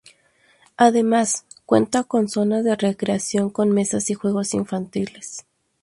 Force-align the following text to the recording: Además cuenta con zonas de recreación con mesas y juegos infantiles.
Además 0.77 1.45
cuenta 1.67 2.03
con 2.03 2.27
zonas 2.27 2.63
de 2.63 2.75
recreación 2.75 3.51
con 3.51 3.69
mesas 3.69 4.09
y 4.09 4.15
juegos 4.15 4.55
infantiles. 4.55 5.45